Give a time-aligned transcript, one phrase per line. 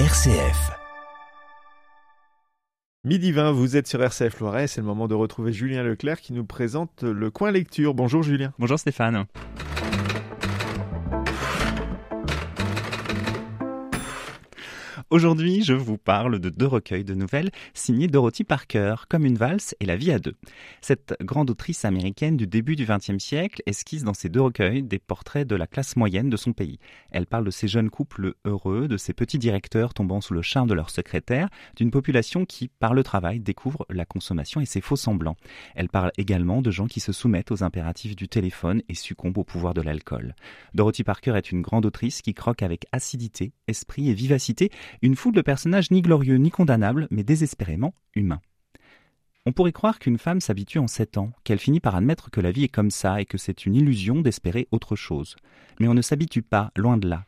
[0.00, 0.72] RCF.
[3.04, 6.32] Midi 20, vous êtes sur RCF Loiret, c'est le moment de retrouver Julien Leclerc qui
[6.32, 7.94] nous présente le coin lecture.
[7.94, 8.52] Bonjour Julien.
[8.58, 9.26] Bonjour Stéphane.
[15.14, 19.76] Aujourd'hui, je vous parle de deux recueils de nouvelles signés Dorothy Parker, Comme une valse
[19.78, 20.34] et La vie à deux.
[20.80, 24.98] Cette grande autrice américaine du début du XXe siècle esquisse dans ces deux recueils des
[24.98, 26.80] portraits de la classe moyenne de son pays.
[27.12, 30.68] Elle parle de ces jeunes couples heureux, de ces petits directeurs tombant sous le charme
[30.68, 34.96] de leur secrétaire, d'une population qui, par le travail, découvre la consommation et ses faux
[34.96, 35.36] semblants.
[35.76, 39.44] Elle parle également de gens qui se soumettent aux impératifs du téléphone et succombent au
[39.44, 40.34] pouvoir de l'alcool.
[40.74, 44.70] Dorothy Parker est une grande autrice qui croque avec acidité, esprit et vivacité
[45.02, 48.40] une foule de personnages ni glorieux ni condamnables, mais désespérément humains.
[49.46, 52.50] On pourrait croire qu'une femme s'habitue en sept ans, qu'elle finit par admettre que la
[52.50, 55.36] vie est comme ça et que c'est une illusion d'espérer autre chose.
[55.80, 57.26] Mais on ne s'habitue pas, loin de là.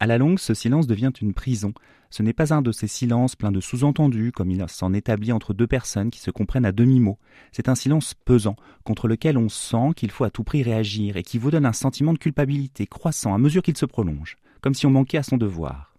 [0.00, 1.74] À la longue, ce silence devient une prison.
[2.08, 5.52] Ce n'est pas un de ces silences pleins de sous-entendus, comme il s'en établit entre
[5.52, 7.18] deux personnes qui se comprennent à demi-mot.
[7.52, 11.22] C'est un silence pesant, contre lequel on sent qu'il faut à tout prix réagir et
[11.22, 14.86] qui vous donne un sentiment de culpabilité croissant à mesure qu'il se prolonge, comme si
[14.86, 15.94] on manquait à son devoir.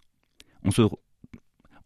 [0.63, 0.71] On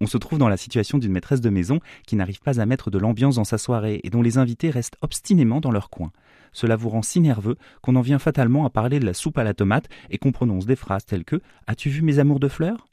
[0.08, 2.98] se trouve dans la situation d'une maîtresse de maison qui n'arrive pas à mettre de
[2.98, 6.12] l'ambiance dans sa soirée et dont les invités restent obstinément dans leur coin.
[6.52, 9.44] Cela vous rend si nerveux qu'on en vient fatalement à parler de la soupe à
[9.44, 12.88] la tomate et qu'on prononce des phrases telles que As-tu vu mes amours de fleurs?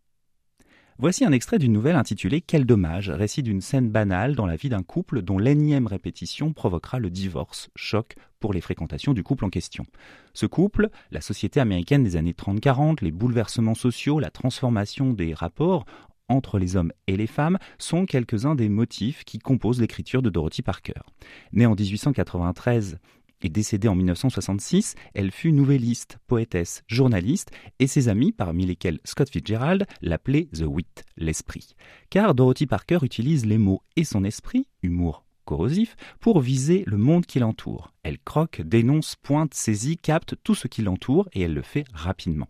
[1.00, 4.68] Voici un extrait d'une nouvelle intitulée Quel dommage, récit d'une scène banale dans la vie
[4.68, 9.48] d'un couple dont l'énième répétition provoquera le divorce, choc pour les fréquentations du couple en
[9.48, 9.86] question.
[10.34, 15.86] Ce couple, la société américaine des années 30-40, les bouleversements sociaux, la transformation des rapports
[16.28, 20.60] entre les hommes et les femmes sont quelques-uns des motifs qui composent l'écriture de Dorothy
[20.60, 21.00] Parker.
[21.54, 22.98] Née en 1893
[23.42, 29.30] et décédée en 1966, elle fut nouvelliste, poétesse, journaliste, et ses amis, parmi lesquels Scott
[29.30, 31.74] Fitzgerald, l'appelaient The Wit, l'esprit.
[32.10, 37.26] Car Dorothy Parker utilise les mots et son esprit, humour corrosif, pour viser le monde
[37.26, 37.92] qui l'entoure.
[38.04, 42.46] Elle croque, dénonce, pointe, saisit, capte tout ce qui l'entoure, et elle le fait rapidement.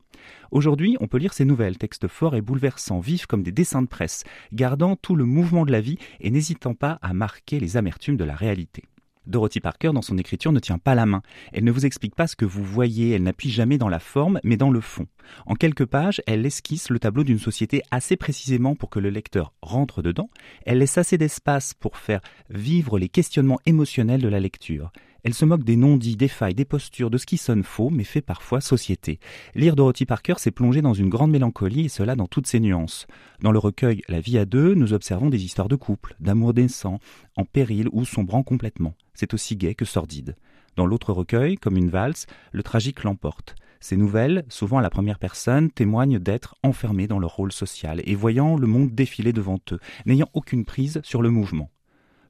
[0.51, 3.87] Aujourd'hui, on peut lire ces nouvelles, textes forts et bouleversants, vifs comme des dessins de
[3.87, 8.19] presse, gardant tout le mouvement de la vie et n'hésitant pas à marquer les amertumes
[8.19, 8.85] de la réalité.
[9.27, 11.23] Dorothy Parker, dans son écriture, ne tient pas la main.
[11.53, 14.41] Elle ne vous explique pas ce que vous voyez, elle n'appuie jamais dans la forme,
[14.45, 15.07] mais dans le fond.
[15.47, 19.53] En quelques pages, elle esquisse le tableau d'une société assez précisément pour que le lecteur
[19.63, 20.31] rentre dedans.
[20.65, 24.91] Elle laisse assez d'espace pour faire vivre les questionnements émotionnels de la lecture.
[25.25, 28.05] Elle se moque des non-dits, des failles, des postures, de ce qui sonne faux, mais
[28.05, 29.19] fait parfois société.
[29.55, 33.07] Lire Dorothy Parker, c'est plonger dans une grande mélancolie, et cela dans toutes ses nuances.
[33.43, 36.99] Dans le recueil La vie à deux, nous observons des histoires de couple, d'amour décent,
[37.37, 38.95] en péril ou sombrant complètement.
[39.15, 40.37] C'est aussi gai que sordide.
[40.77, 43.55] Dans l'autre recueil, comme une valse, le tragique l'emporte.
[43.81, 48.15] Ces nouvelles, souvent à la première personne, témoignent d'être enfermés dans leur rôle social et
[48.15, 51.71] voyant le monde défiler devant eux, n'ayant aucune prise sur le mouvement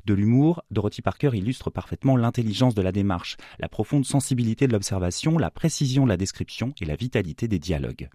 [0.04, 5.38] de l'humour, Dorothy Parker illustre parfaitement l'intelligence de la démarche, la profonde sensibilité de l'observation,
[5.38, 8.08] la précision de la description et la vitalité des dialogues.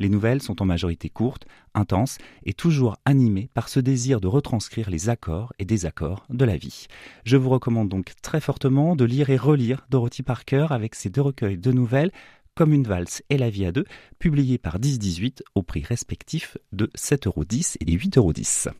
[0.00, 2.16] Les nouvelles sont en majorité courtes, intenses
[2.46, 6.86] et toujours animées par ce désir de retranscrire les accords et désaccords de la vie.
[7.24, 11.20] Je vous recommande donc très fortement de lire et relire Dorothy Parker avec ses deux
[11.20, 12.12] recueils de nouvelles
[12.56, 13.84] comme une valse et la vie à deux,
[14.18, 18.72] publiés par 10-18 au prix respectif de 7,10€ et 8,10€.